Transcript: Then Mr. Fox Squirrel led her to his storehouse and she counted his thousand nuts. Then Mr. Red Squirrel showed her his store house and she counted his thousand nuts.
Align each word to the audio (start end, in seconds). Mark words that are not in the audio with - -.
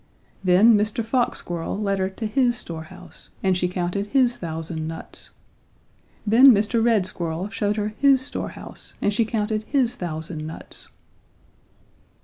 Then 0.43 0.75
Mr. 0.75 1.05
Fox 1.05 1.37
Squirrel 1.37 1.79
led 1.79 1.99
her 1.99 2.09
to 2.09 2.25
his 2.25 2.57
storehouse 2.57 3.29
and 3.43 3.55
she 3.55 3.67
counted 3.67 4.07
his 4.07 4.35
thousand 4.35 4.87
nuts. 4.87 5.29
Then 6.25 6.47
Mr. 6.47 6.83
Red 6.83 7.05
Squirrel 7.05 7.49
showed 7.49 7.75
her 7.75 7.89
his 7.89 8.19
store 8.19 8.49
house 8.49 8.95
and 8.99 9.13
she 9.13 9.25
counted 9.25 9.61
his 9.67 9.97
thousand 9.97 10.47
nuts. 10.47 10.89